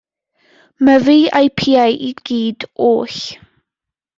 Myfi 0.87 1.17
a'i 1.39 1.51
piau 1.61 1.93
i 2.09 2.11
gyd 2.31 2.67
oll. 2.89 3.21